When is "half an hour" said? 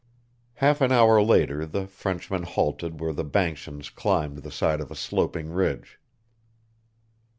0.55-1.21